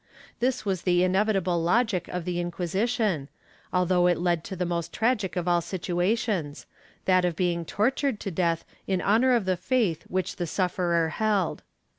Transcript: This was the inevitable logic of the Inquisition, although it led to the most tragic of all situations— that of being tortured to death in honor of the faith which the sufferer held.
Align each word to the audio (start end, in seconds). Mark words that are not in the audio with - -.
This 0.39 0.65
was 0.65 0.81
the 0.81 1.03
inevitable 1.03 1.61
logic 1.61 2.07
of 2.07 2.25
the 2.25 2.39
Inquisition, 2.39 3.29
although 3.71 4.07
it 4.07 4.17
led 4.17 4.43
to 4.45 4.55
the 4.55 4.65
most 4.65 4.91
tragic 4.91 5.35
of 5.35 5.47
all 5.47 5.61
situations— 5.61 6.65
that 7.05 7.23
of 7.23 7.35
being 7.35 7.65
tortured 7.65 8.19
to 8.21 8.31
death 8.31 8.65
in 8.87 8.99
honor 8.99 9.35
of 9.35 9.45
the 9.45 9.55
faith 9.55 10.01
which 10.07 10.37
the 10.37 10.47
sufferer 10.47 11.09
held. 11.09 11.61